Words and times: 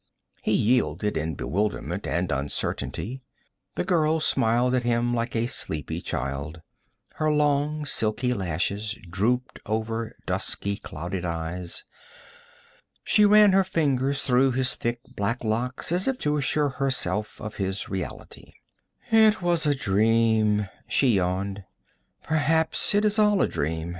He 0.41 0.53
yielded 0.53 1.15
in 1.15 1.35
bewilderment 1.35 2.07
and 2.07 2.31
uncertainty. 2.31 3.21
The 3.75 3.83
girl 3.83 4.19
smiled 4.19 4.73
at 4.73 4.81
him 4.81 5.13
like 5.13 5.35
a 5.35 5.45
sleepy 5.45 6.01
child; 6.01 6.61
her 7.17 7.31
long 7.31 7.85
silky 7.85 8.33
lashes 8.33 8.97
drooped 9.11 9.59
over 9.67 10.15
dusky, 10.25 10.77
clouded 10.77 11.23
eyes. 11.23 11.83
She 13.03 13.25
ran 13.25 13.51
her 13.51 13.63
fingers 13.63 14.23
through 14.23 14.53
his 14.53 14.73
thick 14.73 15.01
black 15.15 15.43
locks 15.43 15.91
as 15.91 16.07
if 16.07 16.17
to 16.21 16.35
assure 16.35 16.69
herself 16.69 17.39
of 17.39 17.57
his 17.57 17.87
reality. 17.87 18.53
'It 19.11 19.39
was 19.39 19.67
a 19.67 19.75
dream,' 19.75 20.67
she 20.87 21.09
yawned. 21.09 21.63
'Perhaps 22.23 22.95
it's 22.95 23.19
all 23.19 23.39
a 23.39 23.47
dream. 23.47 23.89